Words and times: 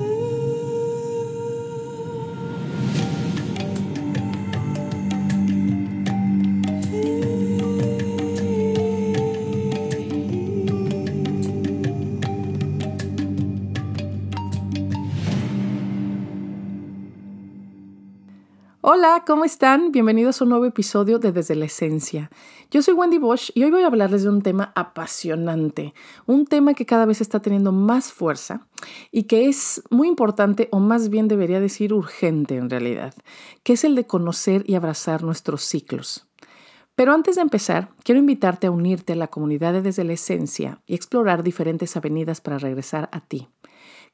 Ooh. 0.00 0.21
Hola, 18.94 19.24
¿cómo 19.26 19.46
están? 19.46 19.90
Bienvenidos 19.90 20.38
a 20.38 20.44
un 20.44 20.50
nuevo 20.50 20.66
episodio 20.66 21.18
de 21.18 21.32
Desde 21.32 21.54
la 21.54 21.64
Esencia. 21.64 22.30
Yo 22.70 22.82
soy 22.82 22.92
Wendy 22.92 23.16
Bosch 23.16 23.50
y 23.54 23.64
hoy 23.64 23.70
voy 23.70 23.84
a 23.84 23.86
hablarles 23.86 24.22
de 24.22 24.28
un 24.28 24.42
tema 24.42 24.70
apasionante, 24.74 25.94
un 26.26 26.44
tema 26.44 26.74
que 26.74 26.84
cada 26.84 27.06
vez 27.06 27.22
está 27.22 27.40
teniendo 27.40 27.72
más 27.72 28.12
fuerza 28.12 28.66
y 29.10 29.22
que 29.22 29.48
es 29.48 29.82
muy 29.88 30.08
importante 30.08 30.68
o 30.72 30.78
más 30.78 31.08
bien 31.08 31.26
debería 31.26 31.58
decir 31.58 31.94
urgente 31.94 32.56
en 32.56 32.68
realidad, 32.68 33.14
que 33.62 33.72
es 33.72 33.84
el 33.84 33.94
de 33.94 34.06
conocer 34.06 34.62
y 34.66 34.74
abrazar 34.74 35.22
nuestros 35.22 35.62
ciclos. 35.62 36.26
Pero 36.94 37.14
antes 37.14 37.36
de 37.36 37.40
empezar, 37.40 37.88
quiero 38.04 38.18
invitarte 38.18 38.66
a 38.66 38.70
unirte 38.70 39.14
a 39.14 39.16
la 39.16 39.28
comunidad 39.28 39.72
de 39.72 39.80
Desde 39.80 40.04
la 40.04 40.12
Esencia 40.12 40.82
y 40.86 40.94
explorar 40.94 41.42
diferentes 41.42 41.96
avenidas 41.96 42.42
para 42.42 42.58
regresar 42.58 43.08
a 43.10 43.20
ti. 43.20 43.48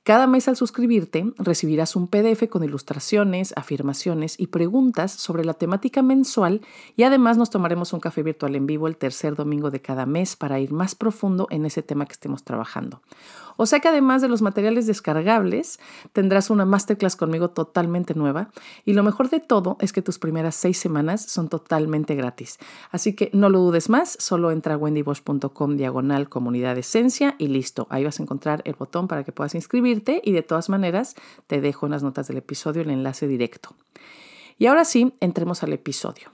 Cada 0.08 0.26
mes 0.26 0.48
al 0.48 0.56
suscribirte 0.56 1.34
recibirás 1.36 1.94
un 1.94 2.08
PDF 2.08 2.48
con 2.48 2.64
ilustraciones, 2.64 3.52
afirmaciones 3.56 4.40
y 4.40 4.46
preguntas 4.46 5.12
sobre 5.12 5.44
la 5.44 5.52
temática 5.52 6.00
mensual 6.00 6.62
y 6.96 7.02
además 7.02 7.36
nos 7.36 7.50
tomaremos 7.50 7.92
un 7.92 8.00
café 8.00 8.22
virtual 8.22 8.56
en 8.56 8.64
vivo 8.64 8.88
el 8.88 8.96
tercer 8.96 9.34
domingo 9.34 9.70
de 9.70 9.82
cada 9.82 10.06
mes 10.06 10.34
para 10.34 10.60
ir 10.60 10.72
más 10.72 10.94
profundo 10.94 11.46
en 11.50 11.66
ese 11.66 11.82
tema 11.82 12.06
que 12.06 12.14
estemos 12.14 12.42
trabajando. 12.42 13.02
O 13.60 13.66
sea 13.66 13.80
que 13.80 13.88
además 13.88 14.22
de 14.22 14.28
los 14.28 14.40
materiales 14.40 14.86
descargables, 14.86 15.80
tendrás 16.12 16.48
una 16.48 16.64
masterclass 16.64 17.16
conmigo 17.16 17.50
totalmente 17.50 18.14
nueva 18.14 18.50
y 18.86 18.92
lo 18.94 19.02
mejor 19.02 19.28
de 19.28 19.40
todo 19.40 19.76
es 19.80 19.92
que 19.92 20.00
tus 20.00 20.18
primeras 20.18 20.54
seis 20.54 20.78
semanas 20.78 21.22
son 21.22 21.48
totalmente 21.48 22.14
gratis. 22.14 22.58
Así 22.92 23.14
que 23.14 23.30
no 23.34 23.50
lo 23.50 23.58
dudes 23.58 23.90
más, 23.90 24.16
solo 24.20 24.52
entra 24.52 24.74
a 24.74 24.76
wendybosch.com 24.78 25.76
diagonal 25.76 26.28
comunidad 26.28 26.78
esencia 26.78 27.34
y 27.36 27.48
listo. 27.48 27.88
Ahí 27.90 28.04
vas 28.04 28.20
a 28.20 28.22
encontrar 28.22 28.62
el 28.64 28.74
botón 28.74 29.08
para 29.08 29.24
que 29.24 29.32
puedas 29.32 29.56
inscribirte 29.56 29.97
y 30.06 30.32
de 30.32 30.42
todas 30.42 30.68
maneras 30.68 31.14
te 31.46 31.60
dejo 31.60 31.86
en 31.86 31.92
las 31.92 32.02
notas 32.02 32.28
del 32.28 32.38
episodio 32.38 32.82
el 32.82 32.90
enlace 32.90 33.26
directo. 33.26 33.74
Y 34.58 34.66
ahora 34.66 34.84
sí, 34.84 35.12
entremos 35.20 35.62
al 35.62 35.72
episodio. 35.72 36.30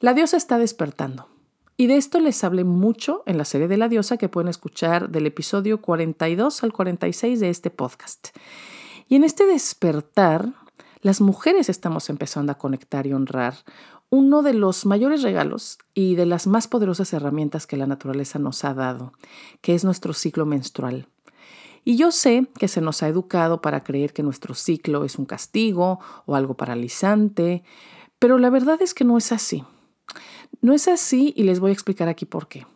La 0.00 0.14
diosa 0.14 0.36
está 0.36 0.58
despertando. 0.58 1.28
Y 1.76 1.86
de 1.86 1.96
esto 1.96 2.20
les 2.20 2.44
hablé 2.44 2.64
mucho 2.64 3.22
en 3.24 3.38
la 3.38 3.44
serie 3.44 3.68
de 3.68 3.78
la 3.78 3.88
diosa 3.88 4.18
que 4.18 4.28
pueden 4.28 4.48
escuchar 4.48 5.08
del 5.10 5.26
episodio 5.26 5.80
42 5.80 6.62
al 6.62 6.72
46 6.72 7.40
de 7.40 7.48
este 7.48 7.70
podcast. 7.70 8.28
Y 9.08 9.16
en 9.16 9.24
este 9.24 9.46
despertar, 9.46 10.52
las 11.00 11.20
mujeres 11.20 11.68
estamos 11.68 12.10
empezando 12.10 12.52
a 12.52 12.58
conectar 12.58 13.06
y 13.06 13.14
honrar 13.14 13.54
uno 14.10 14.42
de 14.42 14.52
los 14.52 14.84
mayores 14.86 15.22
regalos 15.22 15.78
y 15.94 16.16
de 16.16 16.26
las 16.26 16.46
más 16.46 16.68
poderosas 16.68 17.12
herramientas 17.12 17.66
que 17.66 17.76
la 17.76 17.86
naturaleza 17.86 18.38
nos 18.38 18.64
ha 18.64 18.74
dado, 18.74 19.12
que 19.60 19.74
es 19.74 19.84
nuestro 19.84 20.12
ciclo 20.12 20.44
menstrual. 20.46 21.06
Y 21.84 21.96
yo 21.96 22.12
sé 22.12 22.46
que 22.58 22.68
se 22.68 22.80
nos 22.80 23.02
ha 23.02 23.08
educado 23.08 23.60
para 23.60 23.82
creer 23.82 24.12
que 24.12 24.22
nuestro 24.22 24.54
ciclo 24.54 25.04
es 25.04 25.16
un 25.16 25.24
castigo 25.24 25.98
o 26.26 26.36
algo 26.36 26.54
paralizante, 26.54 27.62
pero 28.18 28.38
la 28.38 28.50
verdad 28.50 28.80
es 28.82 28.94
que 28.94 29.04
no 29.04 29.16
es 29.16 29.32
así. 29.32 29.64
No 30.60 30.74
es 30.74 30.88
así 30.88 31.32
y 31.36 31.44
les 31.44 31.60
voy 31.60 31.70
a 31.70 31.74
explicar 31.74 32.08
aquí 32.08 32.26
por 32.26 32.48
qué. 32.48 32.66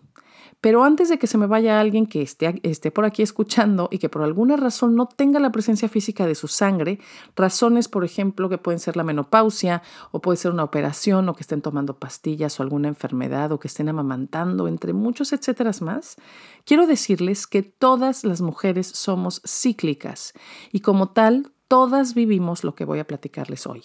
Pero 0.64 0.82
antes 0.82 1.10
de 1.10 1.18
que 1.18 1.26
se 1.26 1.36
me 1.36 1.46
vaya 1.46 1.78
alguien 1.78 2.06
que 2.06 2.22
esté, 2.22 2.58
esté, 2.62 2.90
por 2.90 3.04
aquí 3.04 3.20
escuchando 3.20 3.90
y 3.92 3.98
que 3.98 4.08
por 4.08 4.22
alguna 4.22 4.56
razón 4.56 4.96
no 4.96 5.04
tenga 5.04 5.38
la 5.38 5.52
presencia 5.52 5.90
física 5.90 6.26
de 6.26 6.34
su 6.34 6.48
sangre, 6.48 7.00
razones, 7.36 7.86
por 7.86 8.02
ejemplo, 8.02 8.48
que 8.48 8.56
pueden 8.56 8.80
ser 8.80 8.96
la 8.96 9.04
menopausia 9.04 9.82
o 10.10 10.22
puede 10.22 10.38
ser 10.38 10.52
una 10.52 10.64
operación 10.64 11.28
o 11.28 11.34
que 11.34 11.42
estén 11.42 11.60
tomando 11.60 11.98
pastillas 11.98 12.58
o 12.58 12.62
alguna 12.62 12.88
enfermedad 12.88 13.52
o 13.52 13.60
que 13.60 13.68
estén 13.68 13.90
amamantando, 13.90 14.66
entre 14.66 14.94
muchos 14.94 15.34
etcétera 15.34 15.72
más, 15.82 16.16
quiero 16.64 16.86
decirles 16.86 17.46
que 17.46 17.62
todas 17.62 18.24
las 18.24 18.40
mujeres 18.40 18.86
somos 18.86 19.42
cíclicas 19.46 20.32
y 20.72 20.80
como 20.80 21.10
tal, 21.10 21.52
todas 21.68 22.14
vivimos 22.14 22.64
lo 22.64 22.74
que 22.74 22.86
voy 22.86 23.00
a 23.00 23.06
platicarles 23.06 23.66
hoy. 23.66 23.82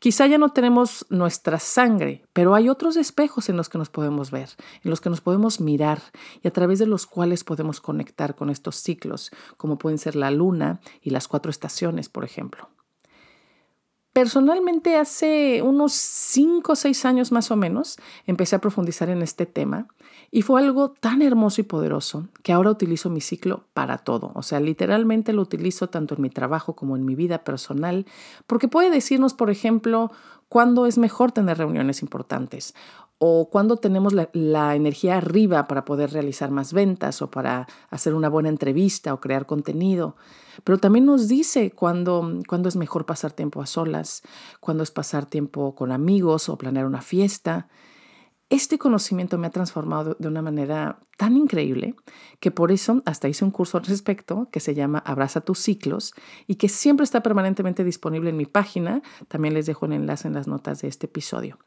Quizá 0.00 0.28
ya 0.28 0.38
no 0.38 0.50
tenemos 0.50 1.06
nuestra 1.08 1.58
sangre, 1.58 2.24
pero 2.32 2.54
hay 2.54 2.68
otros 2.68 2.96
espejos 2.96 3.48
en 3.48 3.56
los 3.56 3.68
que 3.68 3.78
nos 3.78 3.90
podemos 3.90 4.30
ver, 4.30 4.50
en 4.84 4.90
los 4.90 5.00
que 5.00 5.10
nos 5.10 5.20
podemos 5.20 5.60
mirar 5.60 6.00
y 6.40 6.46
a 6.46 6.52
través 6.52 6.78
de 6.78 6.86
los 6.86 7.04
cuales 7.04 7.42
podemos 7.42 7.80
conectar 7.80 8.36
con 8.36 8.48
estos 8.48 8.76
ciclos, 8.76 9.32
como 9.56 9.76
pueden 9.76 9.98
ser 9.98 10.14
la 10.14 10.30
luna 10.30 10.80
y 11.02 11.10
las 11.10 11.26
cuatro 11.26 11.50
estaciones, 11.50 12.08
por 12.08 12.24
ejemplo. 12.24 12.68
Personalmente, 14.18 14.96
hace 14.96 15.62
unos 15.62 15.92
5 15.92 16.72
o 16.72 16.74
6 16.74 17.04
años 17.04 17.30
más 17.30 17.52
o 17.52 17.56
menos, 17.56 17.98
empecé 18.26 18.56
a 18.56 18.60
profundizar 18.60 19.10
en 19.10 19.22
este 19.22 19.46
tema 19.46 19.86
y 20.32 20.42
fue 20.42 20.60
algo 20.60 20.90
tan 20.90 21.22
hermoso 21.22 21.60
y 21.60 21.64
poderoso 21.64 22.26
que 22.42 22.52
ahora 22.52 22.72
utilizo 22.72 23.10
mi 23.10 23.20
ciclo 23.20 23.62
para 23.74 23.98
todo. 23.98 24.32
O 24.34 24.42
sea, 24.42 24.58
literalmente 24.58 25.32
lo 25.32 25.42
utilizo 25.42 25.88
tanto 25.88 26.16
en 26.16 26.22
mi 26.22 26.30
trabajo 26.30 26.74
como 26.74 26.96
en 26.96 27.04
mi 27.04 27.14
vida 27.14 27.44
personal, 27.44 28.06
porque 28.48 28.66
puede 28.66 28.90
decirnos, 28.90 29.34
por 29.34 29.50
ejemplo, 29.50 30.10
cuándo 30.48 30.86
es 30.86 30.98
mejor 30.98 31.30
tener 31.30 31.56
reuniones 31.56 32.02
importantes 32.02 32.74
o 33.18 33.50
cuándo 33.50 33.76
tenemos 33.76 34.12
la, 34.12 34.76
energía 34.76 35.16
arriba 35.16 35.66
para 35.66 35.84
poder 35.84 36.12
realizar 36.12 36.50
más 36.50 36.72
ventas 36.72 37.20
o 37.20 37.30
para 37.30 37.66
hacer 37.90 38.14
una 38.14 38.28
buena 38.28 38.48
entrevista 38.48 39.12
o 39.12 39.20
crear 39.20 39.44
contenido. 39.46 40.16
Pero 40.64 40.78
también 40.78 41.04
nos 41.04 41.28
dice 41.28 41.72
cuándo, 41.72 42.40
cuándo 42.46 42.68
es 42.68 42.76
mejor 42.76 43.06
pasar 43.06 43.32
tiempo 43.32 43.60
a 43.60 43.66
solas, 43.66 44.22
cuándo 44.60 44.82
es 44.82 44.92
pasar 44.92 45.26
tiempo 45.26 45.74
con 45.74 45.90
amigos 45.90 46.48
o 46.48 46.56
planear 46.56 46.86
una 46.86 47.02
fiesta. 47.02 47.68
Este 48.50 48.78
conocimiento 48.78 49.36
me 49.36 49.48
ha 49.48 49.50
transformado 49.50 50.16
de 50.18 50.28
una 50.28 50.40
manera 50.40 51.00
tan 51.18 51.36
increíble 51.36 51.96
que 52.40 52.50
por 52.50 52.72
eso 52.72 53.02
hasta 53.04 53.28
hice 53.28 53.44
un 53.44 53.50
curso 53.50 53.76
al 53.76 53.84
respecto 53.84 54.48
que 54.50 54.60
se 54.60 54.74
llama 54.74 55.00
Abraza 55.00 55.40
tus 55.40 55.58
ciclos 55.58 56.14
y 56.46 56.54
que 56.54 56.68
siempre 56.68 57.04
está 57.04 57.22
permanentemente 57.22 57.84
disponible 57.84 58.30
en 58.30 58.36
mi 58.36 58.46
página. 58.46 59.02
También 59.26 59.54
les 59.54 59.66
dejo 59.66 59.86
el 59.86 59.92
enlace 59.92 60.28
en 60.28 60.34
las 60.34 60.46
notas 60.46 60.80
de 60.80 60.88
este 60.88 61.06
episodio. 61.06 61.58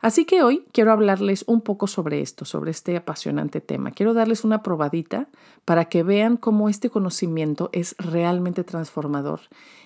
Así 0.00 0.24
que 0.24 0.42
hoy 0.42 0.64
quiero 0.72 0.92
hablarles 0.92 1.44
un 1.46 1.60
poco 1.60 1.86
sobre 1.86 2.20
esto, 2.20 2.44
sobre 2.44 2.70
este 2.70 2.96
apasionante 2.96 3.60
tema. 3.60 3.90
Quiero 3.90 4.14
darles 4.14 4.44
una 4.44 4.62
probadita 4.62 5.28
para 5.64 5.86
que 5.86 6.02
vean 6.02 6.36
cómo 6.36 6.68
este 6.68 6.88
conocimiento 6.88 7.68
es 7.72 7.96
realmente 7.98 8.62
transformador 8.62 9.40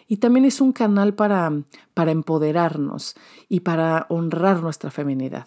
y 0.08 0.18
también 0.18 0.44
es 0.44 0.60
un 0.60 0.72
canal 0.72 1.14
para, 1.14 1.50
para 1.94 2.10
empoderarnos 2.10 3.16
y 3.48 3.60
para 3.60 4.06
honrar 4.10 4.62
nuestra 4.62 4.90
feminidad. 4.90 5.46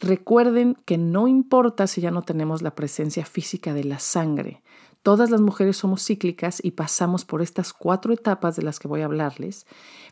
Recuerden 0.00 0.76
que 0.84 0.98
no 0.98 1.28
importa 1.28 1.86
si 1.86 2.00
ya 2.00 2.10
no 2.10 2.22
tenemos 2.22 2.62
la 2.62 2.74
presencia 2.74 3.24
física 3.24 3.72
de 3.72 3.84
la 3.84 4.00
sangre, 4.00 4.62
Todas 5.04 5.30
las 5.30 5.42
mujeres 5.42 5.76
somos 5.76 6.02
cíclicas 6.02 6.64
y 6.64 6.70
pasamos 6.70 7.26
por 7.26 7.42
estas 7.42 7.74
cuatro 7.74 8.14
etapas 8.14 8.56
de 8.56 8.62
las 8.62 8.78
que 8.78 8.88
voy 8.88 9.02
a 9.02 9.04
hablarles. 9.04 9.66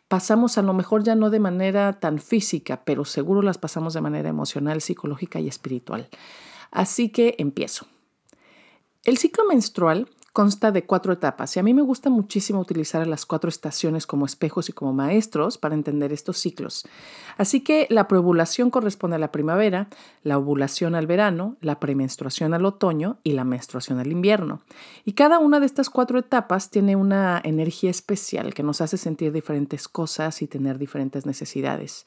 Pasamos 0.06 0.58
a 0.58 0.62
lo 0.62 0.74
mejor 0.74 1.02
ya 1.02 1.14
no 1.14 1.30
de 1.30 1.40
manera 1.40 1.98
tan 1.98 2.18
física, 2.18 2.84
pero 2.84 3.06
seguro 3.06 3.40
las 3.40 3.56
pasamos 3.56 3.94
de 3.94 4.02
manera 4.02 4.28
emocional, 4.28 4.82
psicológica 4.82 5.40
y 5.40 5.48
espiritual. 5.48 6.10
Así 6.70 7.08
que 7.08 7.36
empiezo. 7.38 7.86
El 9.04 9.16
ciclo 9.16 9.46
menstrual 9.46 10.10
consta 10.32 10.72
de 10.72 10.84
cuatro 10.84 11.12
etapas 11.12 11.56
y 11.56 11.60
a 11.60 11.62
mí 11.62 11.74
me 11.74 11.82
gusta 11.82 12.08
muchísimo 12.08 12.60
utilizar 12.60 13.06
las 13.06 13.26
cuatro 13.26 13.48
estaciones 13.48 14.06
como 14.06 14.24
espejos 14.24 14.68
y 14.68 14.72
como 14.72 14.92
maestros 14.92 15.58
para 15.58 15.74
entender 15.74 16.12
estos 16.12 16.38
ciclos. 16.38 16.86
Así 17.36 17.60
que 17.60 17.86
la 17.90 18.08
preovulación 18.08 18.70
corresponde 18.70 19.16
a 19.16 19.18
la 19.18 19.30
primavera, 19.30 19.88
la 20.22 20.38
ovulación 20.38 20.94
al 20.94 21.06
verano, 21.06 21.56
la 21.60 21.80
premenstruación 21.80 22.54
al 22.54 22.64
otoño 22.64 23.18
y 23.22 23.32
la 23.32 23.44
menstruación 23.44 23.98
al 23.98 24.10
invierno. 24.10 24.60
Y 25.04 25.12
cada 25.12 25.38
una 25.38 25.60
de 25.60 25.66
estas 25.66 25.90
cuatro 25.90 26.18
etapas 26.18 26.70
tiene 26.70 26.96
una 26.96 27.40
energía 27.44 27.90
especial 27.90 28.54
que 28.54 28.62
nos 28.62 28.80
hace 28.80 28.96
sentir 28.96 29.32
diferentes 29.32 29.86
cosas 29.86 30.40
y 30.40 30.46
tener 30.46 30.78
diferentes 30.78 31.26
necesidades. 31.26 32.06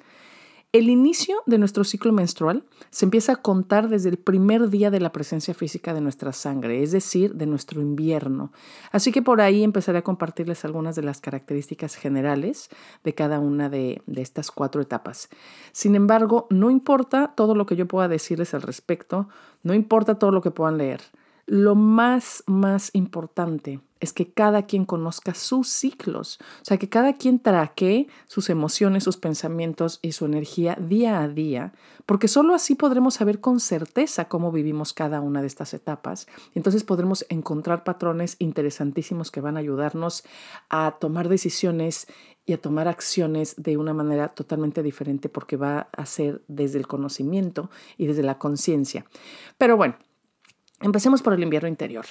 El 0.72 0.90
inicio 0.90 1.38
de 1.46 1.58
nuestro 1.58 1.86
ciclo 1.86 2.12
menstrual 2.12 2.66
se 2.90 3.06
empieza 3.06 3.32
a 3.32 3.36
contar 3.38 3.88
desde 3.88 4.10
el 4.10 4.18
primer 4.18 4.70
día 4.70 4.92
de 4.92 5.00
la 5.00 5.14
presencia 5.14 5.54
física 5.54 5.94
de 5.94 6.02
nuestra 6.02 6.34
sangre, 6.34 6.84
es 6.84 6.92
decir, 6.92 7.36
de 7.36 7.46
nuestro 7.46 7.82
invierno. 7.82 8.52
Así 8.92 9.14
que 9.14 9.22
por 9.22 9.40
ahí 9.40 9.64
empezaré 9.64 10.00
a 10.00 10.04
compartirles 10.04 10.66
algunas 10.66 10.98
de 10.98 11.04
las 11.04 11.22
características 11.22 11.96
generales 11.96 12.70
de 13.06 13.16
cada 13.16 13.40
una 13.40 13.70
de, 13.70 14.02
estas 14.18 14.52
cuatro 14.52 14.82
etapas. 14.82 15.30
Sin 15.72 15.96
embargo, 15.96 16.46
no 16.50 16.70
importa 16.70 17.34
todo 17.36 17.56
lo 17.56 17.66
que 17.66 17.78
yo 17.78 17.88
pueda 17.88 18.10
decirles 18.10 18.54
al 18.54 18.62
respecto, 18.62 19.30
no 19.64 19.74
importa 19.74 20.20
todo 20.20 20.32
lo 20.32 20.42
que 20.42 20.52
puedan 20.52 20.78
leer. 20.78 21.02
Lo 21.46 21.76
más, 21.76 22.44
más 22.48 22.90
importante 22.94 23.80
es 24.00 24.14
que 24.14 24.32
cada 24.32 24.64
quien 24.64 24.86
conozca 24.86 25.34
sus 25.34 25.70
ciclos, 25.70 26.40
o 26.62 26.66
sea, 26.66 26.78
que 26.78 26.90
cada 26.90 27.14
quien 27.14 27.40
traque 27.40 28.08
sus 28.28 28.50
emociones, 28.50 29.04
sus 29.04 29.18
pensamientos 29.18 30.00
y 30.02 30.12
su 30.12 30.26
energía 30.26 30.78
día 30.80 31.22
a 31.22 31.28
día, 31.28 31.74
porque 32.06 32.28
solo 32.28 32.54
así 32.54 32.76
podremos 32.76 33.16
saber 33.16 33.40
con 33.40 33.60
certeza 33.60 34.26
cómo 34.26 34.52
vivimos 34.52 34.94
cada 34.94 35.22
una 35.22 35.42
de 35.42 35.48
estas 35.48 35.74
etapas. 35.74 36.28
Entonces 36.54 36.84
podremos 36.84 37.26
encontrar 37.30 37.84
patrones 37.84 38.36
interesantísimos 38.40 39.32
que 39.32 39.42
van 39.42 39.58
a 39.58 39.62
ayudarnos 39.62 40.24
a 40.70 40.98
tomar 41.00 41.30
decisiones 41.30 42.08
y 42.46 42.54
a 42.54 42.62
tomar 42.62 42.88
acciones 42.88 43.56
de 43.58 43.78
una 43.78 43.94
manera 43.94 44.30
totalmente 44.30 44.84
diferente 44.84 45.30
porque 45.30 45.58
va 45.58 45.90
a 45.92 46.06
ser 46.06 46.44
desde 46.48 46.78
el 46.78 46.88
conocimiento 46.88 47.72
y 47.98 48.06
desde 48.06 48.24
la 48.24 48.38
conciencia. 48.38 49.06
Pero 49.58 49.78
bueno, 49.78 49.96
empecemos 50.82 51.24
por 51.24 51.34
el 51.34 51.42
invierno 51.42 51.70
interior. 51.70 52.06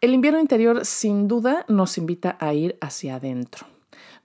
El 0.00 0.14
invierno 0.14 0.38
interior 0.38 0.84
sin 0.86 1.26
duda 1.26 1.64
nos 1.66 1.98
invita 1.98 2.36
a 2.38 2.54
ir 2.54 2.78
hacia 2.80 3.16
adentro. 3.16 3.66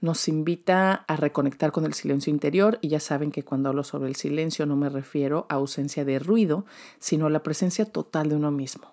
Nos 0.01 0.27
invita 0.27 1.03
a 1.07 1.15
reconectar 1.15 1.71
con 1.71 1.85
el 1.85 1.95
silencio 1.95 2.29
interior 2.29 2.77
y 2.81 2.89
ya 2.89 2.99
saben 2.99 3.31
que 3.31 3.41
cuando 3.41 3.69
hablo 3.69 3.83
sobre 3.83 4.07
el 4.07 4.15
silencio 4.15 4.67
no 4.67 4.75
me 4.75 4.89
refiero 4.89 5.47
a 5.49 5.55
ausencia 5.55 6.05
de 6.05 6.19
ruido, 6.19 6.67
sino 6.99 7.25
a 7.25 7.31
la 7.31 7.41
presencia 7.41 7.85
total 7.85 8.29
de 8.29 8.35
uno 8.35 8.51
mismo. 8.51 8.91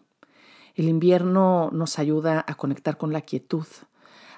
El 0.75 0.89
invierno 0.89 1.69
nos 1.71 1.99
ayuda 1.99 2.43
a 2.49 2.55
conectar 2.55 2.97
con 2.97 3.13
la 3.13 3.21
quietud, 3.21 3.67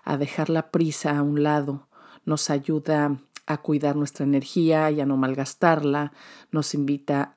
a 0.03 0.17
dejar 0.17 0.50
la 0.50 0.73
prisa 0.73 1.17
a 1.17 1.23
un 1.23 1.44
lado, 1.44 1.87
nos 2.25 2.50
ayuda 2.50 3.21
a 3.47 3.59
cuidar 3.59 3.94
nuestra 3.94 4.25
energía 4.25 4.91
y 4.91 5.00
a 5.00 5.06
no 5.06 5.17
malgastarla, 5.17 6.12
nos 6.50 6.75
invita 6.75 7.37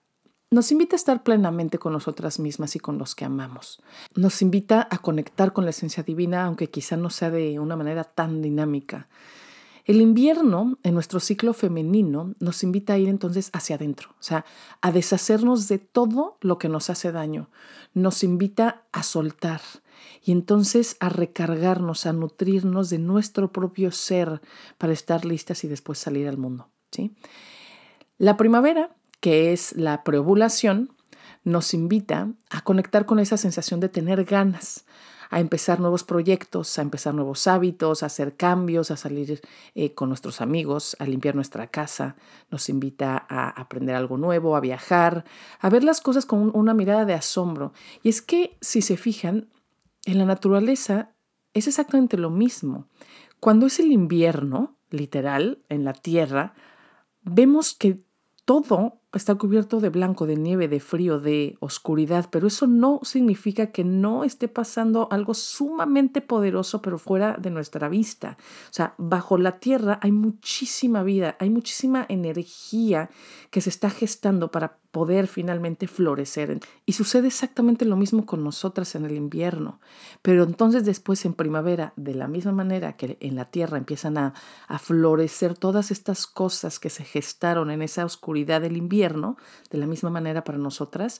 nos 0.56 0.72
invita 0.72 0.96
a 0.96 0.98
estar 0.98 1.22
plenamente 1.22 1.78
con 1.78 1.92
nosotras 1.92 2.40
mismas 2.40 2.78
y 2.78 2.80
con 2.80 2.98
los 2.98 3.13
que 3.13 3.25
amamos. 3.25 3.81
Nos 4.16 4.42
invita 4.42 4.88
a 4.90 5.00
conectar 5.00 5.52
con 5.52 5.66
la 5.66 5.72
esencia 5.72 6.02
divina, 6.02 6.46
aunque 6.46 6.69
quizá 6.69 6.96
no 6.96 7.10
sea 7.10 7.30
de 7.30 7.60
una 7.60 7.75
manera 7.75 8.06
tan 8.06 8.42
dinámica. 8.42 9.10
El 9.84 10.00
invierno, 10.00 10.78
en 10.81 10.94
nuestro 10.94 11.19
ciclo 11.19 11.52
femenino, 11.54 12.36
nos 12.40 12.63
invita 12.63 12.94
a 12.94 12.98
ir 12.98 13.10
entonces 13.10 13.50
hacia 13.52 13.75
adentro, 13.75 14.12
o 14.12 14.24
sea, 14.24 14.46
a 14.80 14.94
deshacernos 14.94 15.68
de 15.68 15.78
todo 15.78 16.38
lo 16.40 16.57
que 16.57 16.69
nos 16.69 16.90
hace 16.90 17.12
daño. 17.12 17.50
Nos 17.94 18.24
invita 18.24 18.86
a 18.94 19.04
soltar 19.04 19.60
y 20.24 20.31
entonces 20.31 20.96
a 21.02 21.10
recargarnos, 21.10 22.06
a 22.06 22.13
nutrirnos 22.13 22.90
de 22.90 23.00
nuestro 23.00 23.52
propio 23.52 23.92
ser 23.92 24.42
para 24.78 24.94
estar 24.94 25.25
listas 25.25 25.66
y 25.66 25.68
después 25.68 26.00
salir 26.00 26.30
al 26.30 26.38
mundo. 26.38 26.69
¿sí? 26.92 27.13
La 28.18 28.38
primavera 28.38 28.96
que 29.25 29.54
es 29.54 29.75
la 29.75 30.04
preovulación, 30.04 30.92
nos 31.44 31.74
invita 31.74 32.31
a 32.51 32.62
conectar 32.62 33.07
con 33.07 33.18
esa 33.18 33.38
sensación 33.38 33.80
de 33.80 33.89
tener 33.89 34.24
ganas, 34.24 34.86
a 35.31 35.39
empezar 35.39 35.80
nuevos 35.80 36.04
proyectos, 36.04 36.77
a 36.77 36.83
empezar 36.83 37.16
nuevos 37.16 37.48
hábitos, 37.48 38.04
a 38.04 38.06
hacer 38.06 38.36
cambios, 38.36 38.92
a 38.92 38.98
salir 38.98 39.42
eh, 39.74 39.95
con 39.95 40.10
nuestros 40.10 40.42
amigos, 40.42 40.95
a 41.00 41.06
limpiar 41.06 41.33
nuestra 41.33 41.66
casa, 41.66 42.16
nos 42.51 42.69
invita 42.69 43.25
a 43.27 43.50
aprender 43.50 43.95
algo 43.95 44.19
nuevo, 44.19 44.56
a 44.56 44.60
viajar, 44.60 45.25
a 45.60 45.71
ver 45.71 45.83
las 45.83 46.01
cosas 46.01 46.28
con 46.28 46.51
una 46.56 46.75
mirada 46.75 47.06
de 47.06 47.16
asombro. 47.16 47.74
Y 48.04 48.10
es 48.10 48.21
que, 48.21 48.60
si 48.62 48.83
se 48.83 48.95
fijan, 48.95 49.50
en 50.06 50.19
la 50.19 50.25
naturaleza 50.25 51.16
es 51.56 51.68
exactamente 51.68 52.16
lo 52.16 52.30
mismo. 52.30 52.89
Cuando 53.39 53.66
es 53.66 53.80
el 53.80 53.92
invierno, 53.92 54.78
literal, 54.92 55.63
en 55.68 55.83
la 55.83 55.94
tierra, 55.94 56.54
vemos 57.24 57.74
que 57.74 58.06
todo 58.45 59.00
está 59.17 59.35
cubierto 59.35 59.79
de 59.79 59.89
blanco, 59.89 60.25
de 60.27 60.35
nieve, 60.35 60.67
de 60.67 60.79
frío, 60.79 61.19
de 61.19 61.57
oscuridad, 61.59 62.27
pero 62.29 62.47
eso 62.47 62.67
no 62.67 63.00
significa 63.03 63.71
que 63.71 63.83
no 63.83 64.23
esté 64.23 64.47
pasando 64.47 65.07
algo 65.12 65.33
sumamente 65.33 66.21
poderoso, 66.21 66.81
pero 66.81 66.97
fuera 66.97 67.38
de 67.39 67.51
nuestra 67.51 67.89
vista. 67.89 68.38
O 68.69 68.73
sea, 68.73 68.94
bajo 68.97 69.38
la 69.38 69.59
tierra 69.59 70.00
hay 70.01 70.12
muchísima 70.12 71.03
vida, 71.03 71.35
hay 71.39 71.50
muchísima 71.50 72.06
energía 72.09 73.09
que 73.50 73.62
se 73.62 73.69
está 73.69 73.89
gestando 73.89 74.51
para 74.51 74.77
poder 74.95 75.27
finalmente 75.27 75.89
florecer. 75.89 76.57
Y 76.86 76.94
sucede 76.94 77.27
exactamente 77.27 77.83
lo 77.83 77.97
mismo 77.97 78.25
con 78.25 78.45
nosotras 78.45 78.95
en 78.95 79.03
el 79.03 79.18
invierno. 79.18 79.81
Pero 80.21 80.44
entonces 80.44 80.86
después 80.86 81.25
en 81.25 81.33
primavera, 81.33 81.92
de 81.97 82.15
la 82.15 82.30
misma 82.30 82.53
manera 82.53 82.95
que 82.95 83.18
en 83.19 83.36
la 83.36 83.51
tierra 83.51 83.77
empiezan 83.77 84.18
a, 84.18 84.33
a 84.69 84.80
florecer 84.80 85.57
todas 85.57 85.92
estas 85.92 86.25
cosas 86.27 86.80
que 86.80 86.89
se 86.89 87.03
gestaron 87.03 87.71
en 87.71 87.81
esa 87.81 88.06
oscuridad 88.06 88.62
del 88.62 88.77
invierno, 88.77 89.36
de 89.69 89.80
la 89.80 89.86
misma 89.86 90.12
manera 90.12 90.45
para 90.45 90.59
nosotras, 90.59 91.19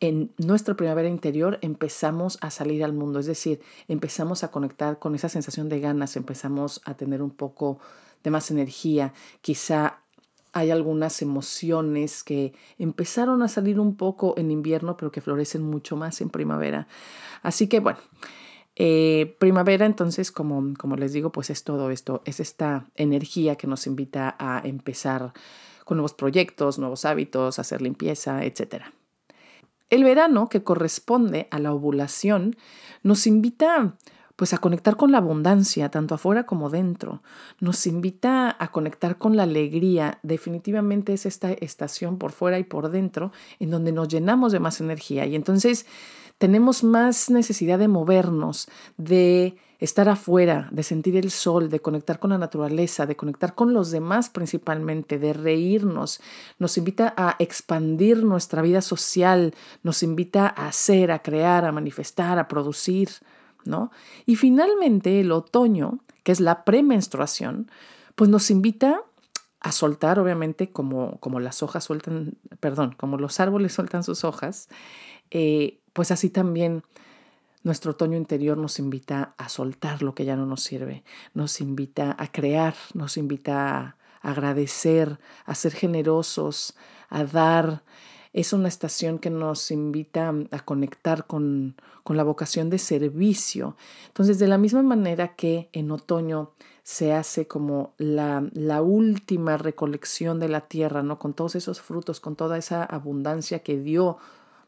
en 0.00 0.30
nuestra 0.36 0.74
primavera 0.74 1.08
interior 1.08 1.58
empezamos 1.62 2.36
a 2.42 2.50
salir 2.50 2.84
al 2.84 2.92
mundo. 2.92 3.20
Es 3.20 3.26
decir, 3.26 3.62
empezamos 3.88 4.44
a 4.44 4.50
conectar 4.50 4.98
con 4.98 5.14
esa 5.14 5.30
sensación 5.30 5.70
de 5.70 5.80
ganas, 5.80 6.16
empezamos 6.16 6.82
a 6.84 6.92
tener 6.92 7.22
un 7.22 7.30
poco 7.30 7.78
de 8.22 8.30
más 8.30 8.50
energía, 8.50 9.14
quizá 9.40 10.03
hay 10.54 10.70
algunas 10.70 11.20
emociones 11.20 12.22
que 12.22 12.54
empezaron 12.78 13.42
a 13.42 13.48
salir 13.48 13.80
un 13.80 13.96
poco 13.96 14.34
en 14.38 14.50
invierno, 14.50 14.96
pero 14.96 15.10
que 15.10 15.20
florecen 15.20 15.62
mucho 15.62 15.96
más 15.96 16.20
en 16.20 16.30
primavera. 16.30 16.86
Así 17.42 17.66
que 17.66 17.80
bueno, 17.80 17.98
eh, 18.76 19.36
primavera 19.40 19.84
entonces, 19.84 20.30
como, 20.30 20.74
como 20.78 20.96
les 20.96 21.12
digo, 21.12 21.32
pues 21.32 21.50
es 21.50 21.64
todo 21.64 21.90
esto, 21.90 22.22
es 22.24 22.38
esta 22.38 22.86
energía 22.94 23.56
que 23.56 23.66
nos 23.66 23.86
invita 23.86 24.36
a 24.38 24.62
empezar 24.64 25.32
con 25.84 25.98
nuevos 25.98 26.14
proyectos, 26.14 26.78
nuevos 26.78 27.04
hábitos, 27.04 27.58
hacer 27.58 27.82
limpieza, 27.82 28.44
etc. 28.44 28.84
El 29.90 30.04
verano, 30.04 30.48
que 30.48 30.62
corresponde 30.62 31.48
a 31.50 31.58
la 31.58 31.72
ovulación, 31.72 32.56
nos 33.02 33.26
invita 33.26 33.96
pues 34.36 34.52
a 34.52 34.58
conectar 34.58 34.96
con 34.96 35.12
la 35.12 35.18
abundancia, 35.18 35.90
tanto 35.90 36.14
afuera 36.14 36.44
como 36.44 36.70
dentro. 36.70 37.22
Nos 37.60 37.86
invita 37.86 38.56
a 38.58 38.72
conectar 38.72 39.18
con 39.18 39.36
la 39.36 39.44
alegría. 39.44 40.18
Definitivamente 40.22 41.12
es 41.12 41.26
esta 41.26 41.52
estación 41.52 42.18
por 42.18 42.32
fuera 42.32 42.58
y 42.58 42.64
por 42.64 42.90
dentro 42.90 43.32
en 43.60 43.70
donde 43.70 43.92
nos 43.92 44.08
llenamos 44.08 44.52
de 44.52 44.60
más 44.60 44.80
energía 44.80 45.26
y 45.26 45.36
entonces 45.36 45.86
tenemos 46.38 46.82
más 46.82 47.30
necesidad 47.30 47.78
de 47.78 47.88
movernos, 47.88 48.68
de 48.96 49.56
estar 49.78 50.08
afuera, 50.08 50.68
de 50.72 50.82
sentir 50.82 51.16
el 51.16 51.30
sol, 51.30 51.68
de 51.68 51.80
conectar 51.80 52.18
con 52.18 52.30
la 52.30 52.38
naturaleza, 52.38 53.06
de 53.06 53.16
conectar 53.16 53.54
con 53.54 53.72
los 53.72 53.90
demás 53.90 54.30
principalmente, 54.30 55.18
de 55.18 55.32
reírnos, 55.32 56.20
nos 56.58 56.76
invita 56.78 57.14
a 57.16 57.36
expandir 57.38 58.24
nuestra 58.24 58.62
vida 58.62 58.80
social, 58.80 59.54
nos 59.82 60.02
invita 60.02 60.46
a 60.46 60.68
hacer, 60.68 61.12
a 61.12 61.20
crear, 61.20 61.64
a 61.64 61.72
manifestar, 61.72 62.38
a 62.38 62.48
producir. 62.48 63.10
Y 64.26 64.36
finalmente 64.36 65.20
el 65.20 65.32
otoño, 65.32 66.00
que 66.22 66.32
es 66.32 66.40
la 66.40 66.64
premenstruación, 66.64 67.70
pues 68.14 68.30
nos 68.30 68.50
invita 68.50 69.02
a 69.60 69.72
soltar, 69.72 70.18
obviamente, 70.18 70.70
como, 70.70 71.18
como 71.20 71.40
las 71.40 71.62
hojas 71.62 71.84
sueltan, 71.84 72.34
perdón, 72.60 72.94
como 72.96 73.16
los 73.16 73.40
árboles 73.40 73.72
sueltan 73.74 74.04
sus 74.04 74.24
hojas, 74.24 74.68
eh, 75.30 75.80
pues 75.92 76.10
así 76.10 76.30
también 76.30 76.82
nuestro 77.62 77.92
otoño 77.92 78.16
interior 78.16 78.58
nos 78.58 78.78
invita 78.78 79.34
a 79.38 79.48
soltar 79.48 80.02
lo 80.02 80.14
que 80.14 80.26
ya 80.26 80.36
no 80.36 80.44
nos 80.44 80.62
sirve, 80.62 81.02
nos 81.32 81.62
invita 81.62 82.14
a 82.18 82.30
crear, 82.30 82.74
nos 82.92 83.16
invita 83.16 83.78
a 83.78 83.96
agradecer, 84.20 85.18
a 85.46 85.54
ser 85.54 85.72
generosos, 85.72 86.74
a 87.08 87.24
dar, 87.24 87.82
es 88.34 88.52
una 88.52 88.66
estación 88.66 89.20
que 89.20 89.30
nos 89.30 89.70
invita 89.70 90.34
a 90.50 90.58
conectar 90.64 91.26
con, 91.26 91.76
con 92.02 92.16
la 92.16 92.24
vocación 92.24 92.68
de 92.68 92.78
servicio. 92.78 93.76
Entonces, 94.08 94.40
de 94.40 94.48
la 94.48 94.58
misma 94.58 94.82
manera 94.82 95.36
que 95.36 95.70
en 95.72 95.92
otoño 95.92 96.50
se 96.82 97.12
hace 97.12 97.46
como 97.46 97.94
la, 97.96 98.46
la, 98.52 98.82
última 98.82 99.56
recolección 99.56 100.40
de 100.40 100.48
la 100.48 100.62
tierra, 100.62 101.04
¿no? 101.04 101.18
Con 101.20 101.32
todos 101.32 101.54
esos 101.54 101.80
frutos, 101.80 102.18
con 102.18 102.34
toda 102.34 102.58
esa 102.58 102.84
abundancia 102.84 103.60
que 103.60 103.78
dio 103.78 104.18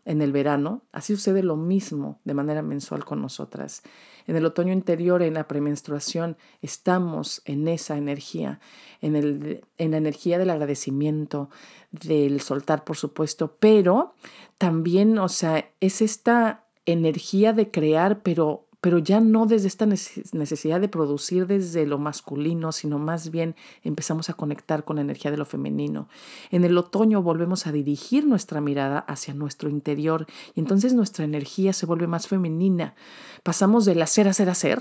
en 0.07 0.23
el 0.23 0.33
verano, 0.33 0.85
así 0.93 1.15
sucede 1.15 1.43
lo 1.43 1.57
mismo 1.57 2.21
de 2.25 2.33
manera 2.33 2.63
mensual 2.63 3.05
con 3.05 3.21
nosotras. 3.21 3.83
En 4.27 4.37
el 4.37 4.47
otoño 4.47 4.73
interior, 4.73 5.21
en 5.21 5.35
la 5.35 5.49
premenstruación, 5.49 6.37
estamos 6.63 7.43
en 7.45 7.67
esa 7.67 7.99
energía, 7.99 8.61
en, 9.03 9.17
el, 9.17 9.65
en 9.79 9.91
la 9.91 9.97
energía 9.97 10.39
del 10.39 10.51
agradecimiento, 10.51 11.51
del 11.91 12.41
soltar, 12.41 12.85
por 12.85 12.97
supuesto, 12.97 13.57
pero 13.59 14.15
también, 14.59 15.19
o 15.19 15.29
sea, 15.29 15.69
es 15.81 16.01
esta 16.01 16.65
energía 16.87 17.53
de 17.53 17.73
crear, 17.73 18.23
pero 18.23 18.66
pero 18.87 18.99
ya 18.99 19.21
no 19.21 19.47
desde 19.47 19.67
esta 19.67 19.85
necesidad 19.85 20.81
de 20.81 20.89
producir 20.89 21.49
desde 21.49 21.87
lo 21.87 21.99
masculino, 21.99 22.71
sino 22.71 23.01
más 23.01 23.33
bien 23.33 23.57
empezamos 23.83 24.31
a 24.31 24.35
conectar 24.35 24.85
con 24.85 24.95
la 24.95 25.03
energía 25.03 25.33
de 25.33 25.37
lo 25.37 25.45
femenino. 25.45 26.09
En 26.53 26.65
el 26.65 26.79
otoño 26.79 27.21
volvemos 27.21 27.67
a 27.67 27.73
dirigir 27.73 28.29
nuestra 28.29 28.61
mirada 28.61 29.01
hacia 29.01 29.35
nuestro 29.35 29.69
interior 29.71 30.29
y 30.55 30.61
entonces 30.61 30.95
nuestra 30.95 31.25
energía 31.25 31.73
se 31.73 31.85
vuelve 31.85 32.07
más 32.07 32.29
femenina. 32.29 32.95
Pasamos 33.43 33.87
del 33.87 34.01
hacer, 34.03 34.29
hacer, 34.29 34.49
hacer 34.49 34.81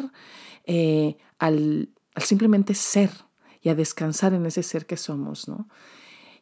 eh, 0.65 1.17
al, 1.39 1.89
al 2.13 2.21
simplemente 2.21 2.75
ser 2.75 3.09
y 3.63 3.69
a 3.69 3.75
descansar 3.75 4.35
en 4.35 4.45
ese 4.45 4.61
ser 4.61 4.85
que 4.85 4.97
somos, 4.97 5.47
¿no? 5.47 5.67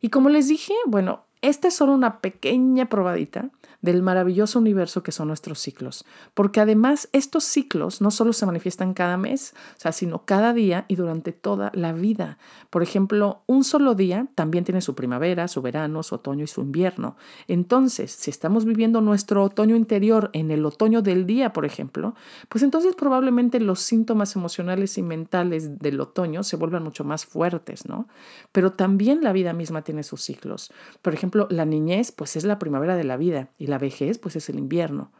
Y 0.01 0.09
como 0.09 0.27
les 0.27 0.49
dije, 0.49 0.73
bueno, 0.85 1.23
esta 1.43 1.67
es 1.67 1.75
solo 1.75 1.91
una 1.91 2.21
pequeña 2.21 2.87
probadita 2.87 3.49
del 3.83 4.01
maravilloso 4.01 4.59
universo 4.59 5.03
que 5.03 5.11
son 5.11 5.27
nuestros 5.27 5.59
ciclos, 5.59 6.05
porque 6.33 6.61
además 6.61 7.09
estos 7.11 7.43
ciclos 7.43 7.99
no 7.99 8.11
solo 8.11 8.31
se 8.31 8.45
manifiestan 8.45 8.93
cada 8.93 9.17
mes, 9.17 9.53
o 9.75 9.79
sea, 9.81 9.91
sino 9.91 10.23
cada 10.23 10.53
día 10.53 10.85
y 10.87 10.95
durante 10.95 11.33
toda 11.33 11.69
la 11.73 11.91
vida. 11.91 12.37
Por 12.69 12.81
ejemplo, 12.81 13.41
un 13.45 13.65
solo 13.65 13.93
día 13.93 14.27
también 14.35 14.63
tiene 14.63 14.79
su 14.79 14.95
primavera, 14.95 15.49
su 15.49 15.61
verano, 15.61 16.01
su 16.01 16.15
otoño 16.15 16.45
y 16.45 16.47
su 16.47 16.61
invierno. 16.61 17.17
Entonces, 17.49 18.11
si 18.11 18.31
estamos 18.31 18.63
viviendo 18.63 19.01
nuestro 19.01 19.43
otoño 19.43 19.75
interior 19.75 20.29
en 20.31 20.49
el 20.49 20.65
otoño 20.65 21.01
del 21.01 21.25
día, 21.25 21.51
por 21.51 21.65
ejemplo, 21.65 22.15
pues 22.47 22.63
entonces 22.63 22.95
probablemente 22.95 23.59
los 23.59 23.81
síntomas 23.81 24.33
emocionales 24.37 24.97
y 24.97 25.01
mentales 25.01 25.77
del 25.79 25.99
otoño 25.99 26.43
se 26.43 26.55
vuelvan 26.55 26.83
mucho 26.83 27.03
más 27.03 27.25
fuertes, 27.25 27.85
¿no? 27.85 28.07
Pero 28.53 28.71
también 28.71 29.23
la 29.23 29.33
vida 29.33 29.51
misma 29.51 29.81
tiene 29.81 30.03
sus 30.03 30.21
ciclos. 30.21 30.71
Por 31.01 31.13
ejemplo, 31.33 31.47
la 31.55 31.65
niñez, 31.65 32.11
pues 32.11 32.35
es 32.35 32.43
la 32.43 32.59
primavera 32.59 32.95
de 32.95 33.03
la 33.03 33.17
vida 33.17 33.49
y 33.57 33.67
la 33.67 33.77
vejez, 33.77 34.19
pues 34.19 34.35
es 34.35 34.49
el 34.49 34.59
invierno. 34.59 35.11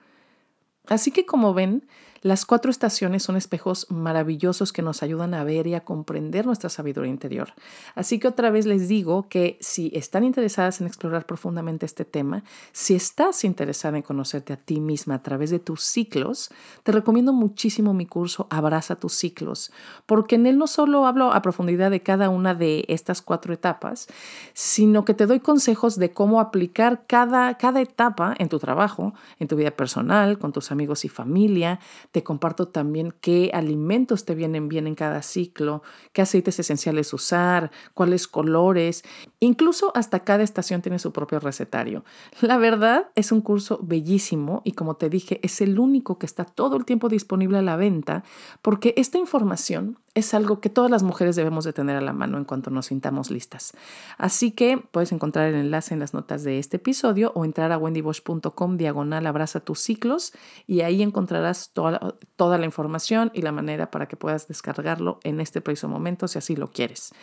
Así 0.88 1.12
que 1.12 1.26
como 1.26 1.54
ven, 1.54 1.88
las 2.24 2.46
cuatro 2.46 2.72
estaciones 2.72 3.22
son 3.22 3.36
espejos 3.36 3.86
maravillosos 3.90 4.72
que 4.72 4.82
nos 4.82 5.04
ayudan 5.04 5.34
a 5.34 5.44
ver 5.44 5.68
y 5.68 5.76
a 5.76 5.84
comprender 5.84 6.46
nuestra 6.46 6.70
sabiduría 6.70 7.12
interior. 7.12 7.50
Así 7.96 8.18
que 8.18 8.30
otra 8.30 8.50
vez 8.50 8.66
les 8.66 8.88
digo 8.88 9.28
que 9.28 9.58
si 9.60 9.92
están 9.94 10.24
interesadas 10.24 10.80
en 10.80 10.88
explorar 10.88 11.26
profundamente 11.26 11.86
este 11.86 12.06
tema, 12.06 12.46
si 12.72 12.96
estás 12.96 13.44
interesada 13.44 13.98
en 13.98 14.04
conocerte 14.04 14.54
a 14.54 14.58
ti 14.58 14.80
misma 14.80 15.16
a 15.16 15.22
través 15.22 15.50
de 15.50 15.60
tus 15.60 15.84
ciclos, 15.84 16.50
te 16.84 16.94
recomiendo 16.94 17.34
muchísimo 17.34 17.94
mi 17.94 18.06
curso 18.06 18.48
Abraza 18.50 18.96
tus 18.96 19.14
ciclos, 19.14 19.74
porque 20.06 20.36
en 20.36 20.48
él 20.48 20.58
no 20.58 20.68
solo 20.68 21.06
hablo 21.06 21.34
a 21.34 21.42
profundidad 21.42 21.92
de 21.92 22.04
cada 22.04 22.30
una 22.30 22.56
de 22.56 22.86
estas 22.88 23.22
cuatro 23.22 23.54
etapas, 23.54 24.08
sino 24.54 25.04
que 25.04 25.14
te 25.14 25.26
doy 25.26 25.42
consejos 25.42 25.98
de 25.98 26.12
cómo 26.12 26.40
aplicar 26.40 27.04
cada, 27.06 27.58
cada 27.58 27.82
etapa 27.82 28.34
en 28.38 28.48
tu 28.48 28.60
trabajo, 28.60 29.14
en 29.40 29.50
tu 29.50 29.58
vida 29.58 29.72
personal, 29.72 30.40
con 30.40 30.54
tus 30.54 30.72
amigos 30.72 31.04
y 31.04 31.10
familia, 31.10 31.82
te 32.14 32.24
comparto 32.24 32.68
también 32.68 33.12
qué 33.22 33.50
alimentos 33.56 34.24
te 34.24 34.36
vienen 34.36 34.70
bien 34.70 34.86
en 34.86 34.94
cada 34.94 35.24
ciclo, 35.24 35.82
qué 36.14 36.22
aceites 36.22 36.60
esenciales 36.60 37.12
usar, 37.12 37.72
cuáles 37.96 38.28
colores, 38.28 39.04
incluso 39.40 39.92
hasta 39.96 40.20
cada 40.20 40.44
estación 40.44 40.84
tiene 40.84 41.00
su 41.00 41.12
propio 41.12 41.40
recetario. 41.40 42.06
La 42.40 42.58
verdad 42.58 43.10
es 43.16 43.32
un 43.32 43.42
curso 43.42 43.80
bellísimo 43.82 44.62
y 44.64 44.74
como 44.74 44.96
te 44.96 45.10
dije, 45.10 45.40
es 45.42 45.60
el 45.60 45.80
único 45.80 46.20
que 46.20 46.28
está 46.28 46.46
todo 46.46 46.78
el 46.78 46.86
tiempo 46.86 47.10
disponible 47.10 47.58
a 47.58 47.64
la 47.64 47.78
venta 47.78 48.24
porque 48.62 48.94
esta 48.96 49.18
información 49.18 49.98
es 50.16 50.34
algo 50.34 50.60
que 50.60 50.70
todas 50.70 50.92
las 50.92 51.02
mujeres 51.02 51.36
debemos 51.36 51.66
de 51.66 51.74
tener 51.74 51.96
a 51.96 52.02
la 52.02 52.14
mano 52.14 52.38
en 52.38 52.46
cuanto 52.46 52.70
nos 52.70 52.88
sintamos 52.88 53.32
listas. 53.32 53.74
Así 54.18 54.52
que 54.52 54.78
puedes 54.78 55.12
encontrar 55.12 55.48
el 55.48 55.56
enlace 55.56 55.94
en 55.94 56.00
las 56.00 56.14
notas 56.14 56.44
de 56.44 56.60
este 56.60 56.78
episodio 56.78 57.32
o 57.36 57.46
entrar 57.46 57.72
a 57.72 57.78
wendybosch.com 57.78 58.78
diagonal 58.78 59.26
abraza 59.26 59.60
tus 59.60 59.80
ciclos 59.80 60.34
y 60.68 60.82
ahí 60.82 61.02
encontrarás 61.02 61.72
toda, 61.74 62.16
toda 62.36 62.58
la 62.58 62.66
información 62.66 63.32
y 63.34 63.42
la 63.42 63.52
manera 63.52 63.90
para 63.90 64.08
que 64.08 64.16
puedas 64.16 64.48
descargarlo 64.48 65.20
en 65.24 65.40
este 65.40 65.62
preciso 65.62 65.88
momento 65.88 66.28
si 66.28 66.38
así 66.38 66.56
lo 66.56 66.72
quieres. 66.72 67.14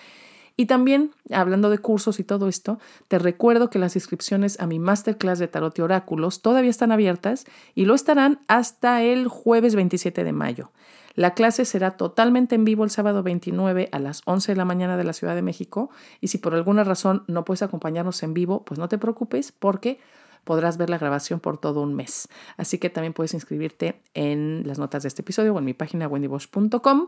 Y 0.57 0.67
también, 0.67 1.13
hablando 1.31 1.71
de 1.71 1.79
cursos 1.79 2.21
y 2.21 2.25
todo 2.25 2.49
esto, 2.49 2.79
te 3.09 3.19
recuerdo 3.19 3.71
que 3.71 3.79
las 3.79 3.97
inscripciones 3.97 4.61
a 4.61 4.67
mi 4.67 4.79
masterclass 4.79 5.39
de 5.39 5.49
tarot 5.49 5.79
y 5.79 5.83
oráculos 5.83 6.43
todavía 6.43 6.71
están 6.71 6.93
abiertas 6.93 7.45
y 7.75 7.85
lo 7.85 7.95
estarán 7.95 8.41
hasta 8.49 9.03
el 9.03 9.29
jueves 9.29 9.75
27 9.75 10.25
de 10.25 10.33
mayo. 10.33 10.71
La 11.15 11.35
clase 11.35 11.65
será 11.65 11.93
totalmente 11.97 12.55
en 12.55 12.65
vivo 12.65 12.85
el 12.85 12.91
sábado 12.91 13.23
29 13.23 13.89
a 13.93 13.99
las 13.99 14.23
11 14.27 14.53
de 14.53 14.57
la 14.57 14.65
mañana 14.65 14.97
de 14.97 15.05
la 15.05 15.13
Ciudad 15.13 15.35
de 15.35 15.43
México 15.43 15.91
y 16.21 16.29
si 16.29 16.39
por 16.39 16.55
alguna 16.55 16.85
razón 16.85 17.25
no 17.27 17.45
puedes 17.45 17.63
acompañarnos 17.63 18.23
en 18.23 18.33
vivo, 18.33 18.65
pues 18.65 18.79
no 18.79 18.89
te 18.89 18.99
preocupes 18.99 19.53
porque 19.53 19.99
podrás 20.45 20.77
ver 20.77 20.91
la 20.91 20.99
grabación 20.99 21.41
por 21.41 21.59
todo 21.59 21.83
un 21.83 21.95
mes. 21.95 22.29
Así 22.57 22.79
que 22.79 22.91
también 22.91 23.13
puedes 23.13 23.35
inscribirte 23.35 24.01
en 24.15 24.63
las 24.67 24.79
notas 24.79 25.03
de 25.03 25.09
este 25.09 25.23
episodio 25.23 25.55
o 25.55 25.59
en 25.59 25.65
mi 25.65 25.75
página 25.75 26.09
wendybosch.com. 26.09 27.07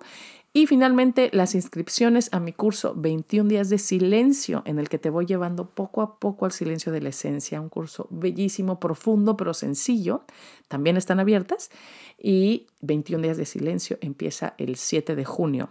Y 0.52 0.66
finalmente, 0.66 1.30
las 1.32 1.54
inscripciones 1.54 2.28
a 2.32 2.40
mi 2.40 2.52
curso 2.52 2.94
21 2.96 3.48
días 3.48 3.70
de 3.70 3.78
silencio, 3.78 4.62
en 4.66 4.78
el 4.78 4.88
que 4.88 4.98
te 4.98 5.08
voy 5.08 5.24
llevando 5.24 5.70
poco 5.70 6.02
a 6.02 6.18
poco 6.18 6.44
al 6.44 6.52
silencio 6.52 6.92
de 6.92 7.00
la 7.00 7.08
esencia, 7.08 7.60
un 7.60 7.68
curso 7.68 8.06
bellísimo, 8.10 8.78
profundo, 8.78 9.36
pero 9.36 9.54
sencillo, 9.54 10.24
también 10.68 10.96
están 10.96 11.20
abiertas. 11.20 11.70
Y 12.18 12.66
21 12.80 13.22
días 13.22 13.36
de 13.36 13.46
silencio 13.46 13.98
empieza 14.00 14.54
el 14.58 14.76
7 14.76 15.16
de 15.16 15.24
junio. 15.24 15.70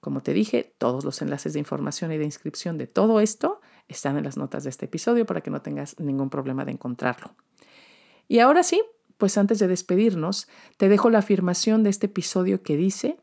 Como 0.00 0.20
te 0.20 0.34
dije, 0.34 0.74
todos 0.76 1.02
los 1.04 1.22
enlaces 1.22 1.54
de 1.54 1.60
información 1.60 2.12
y 2.12 2.18
de 2.18 2.24
inscripción 2.24 2.76
de 2.76 2.86
todo 2.86 3.20
esto 3.20 3.62
están 3.88 4.16
en 4.16 4.24
las 4.24 4.36
notas 4.36 4.64
de 4.64 4.70
este 4.70 4.86
episodio 4.86 5.26
para 5.26 5.40
que 5.40 5.50
no 5.50 5.62
tengas 5.62 5.98
ningún 5.98 6.30
problema 6.30 6.64
de 6.64 6.72
encontrarlo. 6.72 7.34
Y 8.28 8.38
ahora 8.38 8.62
sí, 8.62 8.82
pues 9.18 9.38
antes 9.38 9.58
de 9.58 9.68
despedirnos, 9.68 10.48
te 10.76 10.88
dejo 10.88 11.10
la 11.10 11.18
afirmación 11.18 11.82
de 11.82 11.90
este 11.90 12.06
episodio 12.06 12.62
que 12.62 12.76
dice, 12.76 13.18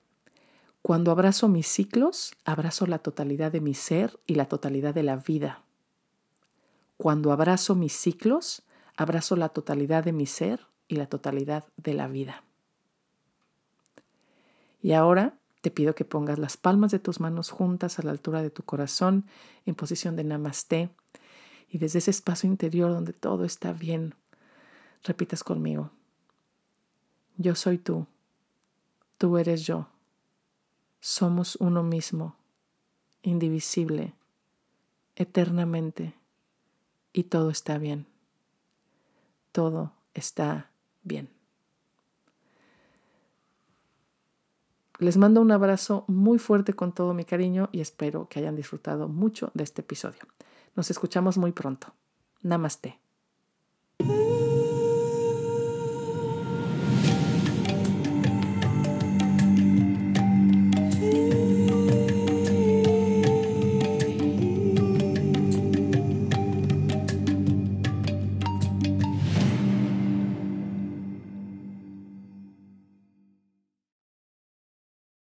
cuando 0.82 1.12
abrazo 1.12 1.48
mis 1.48 1.68
ciclos, 1.68 2.34
abrazo 2.46 2.88
la 2.88 3.00
totalidad 3.00 3.52
de 3.52 3.62
mi 3.62 3.74
ser 3.74 4.20
y 4.26 4.36
la 4.36 4.46
totalidad 4.46 4.94
de 4.94 5.04
la 5.04 5.18
vida. 5.18 5.64
Cuando 6.98 7.32
abrazo 7.32 7.76
mis 7.76 7.94
ciclos, 7.94 8.64
abrazo 8.96 9.36
la 9.36 9.50
totalidad 9.50 10.04
de 10.04 10.14
mi 10.14 10.26
ser 10.26 10.68
y 10.88 10.96
la 10.96 11.08
totalidad 11.08 11.66
de 11.78 11.94
la 11.94 12.08
vida. 12.08 12.44
Y 14.82 14.94
ahora 14.94 15.38
te 15.62 15.72
pido 15.72 15.96
que 15.96 16.06
pongas 16.06 16.40
las 16.40 16.58
palmas 16.58 16.92
de 16.92 17.00
tus 17.00 17.20
manos 17.20 17.50
juntas 17.50 18.00
a 18.00 18.04
la 18.04 18.12
altura 18.12 18.42
de 18.42 18.50
tu 18.50 18.64
corazón 18.64 19.26
en 19.66 19.76
posición 19.76 20.16
de 20.16 20.24
namaste 20.24 20.90
y 21.70 21.78
desde 21.78 22.00
ese 22.00 22.12
espacio 22.12 22.50
interior 22.50 22.92
donde 22.92 23.14
todo 23.14 23.46
está 23.46 23.72
bien, 23.72 24.16
repitas 25.04 25.44
conmigo. 25.44 25.92
Yo 27.38 27.56
soy 27.56 27.78
tú, 27.78 28.08
tú 29.18 29.38
eres 29.38 29.66
yo, 29.66 29.88
somos 31.00 31.56
uno 31.58 31.84
mismo, 31.84 32.36
indivisible, 33.22 34.14
eternamente, 35.16 36.14
y 37.14 37.24
todo 37.24 37.50
está 37.50 37.78
bien. 37.78 38.08
Todo 39.52 39.94
está 40.14 40.72
bien. 41.04 41.41
Les 45.02 45.18
mando 45.18 45.42
un 45.42 45.52
abrazo 45.52 46.06
muy 46.08 46.38
fuerte 46.38 46.74
con 46.76 46.92
todo 46.92 47.16
mi 47.16 47.26
cariño 47.26 47.70
y 47.72 47.82
espero 47.82 48.28
que 48.30 48.38
hayan 48.38 48.56
disfrutado 48.56 49.08
mucho 49.08 49.50
de 49.56 49.64
este 49.64 49.82
episodio. 49.82 50.20
Nos 50.76 50.92
escuchamos 50.92 51.40
muy 51.40 51.54
pronto. 51.54 51.96
Namaste. 52.44 53.01